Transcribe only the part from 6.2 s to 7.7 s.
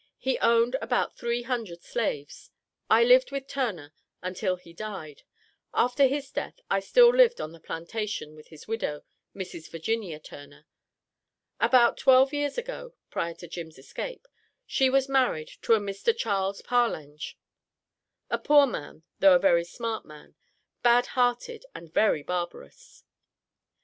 death I still lived on the